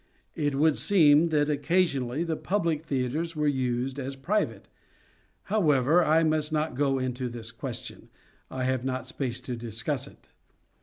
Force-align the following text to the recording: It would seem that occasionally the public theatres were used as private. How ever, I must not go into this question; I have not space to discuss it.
It 0.33 0.55
would 0.55 0.77
seem 0.77 1.25
that 1.25 1.47
occasionally 1.47 2.23
the 2.23 2.35
public 2.35 2.81
theatres 2.85 3.35
were 3.35 3.45
used 3.47 3.99
as 3.99 4.15
private. 4.15 4.67
How 5.43 5.69
ever, 5.69 6.03
I 6.03 6.23
must 6.23 6.51
not 6.51 6.73
go 6.73 6.97
into 6.97 7.29
this 7.29 7.51
question; 7.51 8.09
I 8.49 8.63
have 8.63 8.83
not 8.83 9.05
space 9.05 9.39
to 9.41 9.55
discuss 9.55 10.07
it. 10.07 10.33